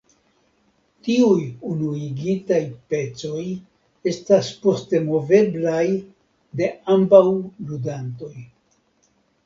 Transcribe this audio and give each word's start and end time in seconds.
Tiuj 1.07 1.43
unuigitaj 1.71 2.59
pecoj 2.95 3.43
estas 4.15 4.51
poste 4.67 5.05
moveblaj 5.13 5.87
de 6.63 6.75
ambaŭ 6.99 7.25
ludantoj. 7.71 8.37